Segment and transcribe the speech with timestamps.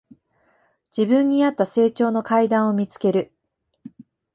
[0.89, 3.31] 自分にあった成長の階段を見つける